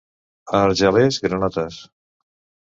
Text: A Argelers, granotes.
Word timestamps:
A 0.59 0.61
Argelers, 0.69 1.19
granotes. 1.27 1.79